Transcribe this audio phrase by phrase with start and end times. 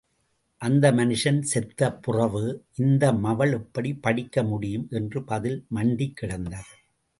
[0.57, 2.65] அந்த மனுஷன் செத்த பிறவு
[2.75, 4.87] இந்த மவள் எப்படிப் படிக்க முடியும்?
[4.89, 6.73] என்ற பதில் மண்டிக் கிடந்தது.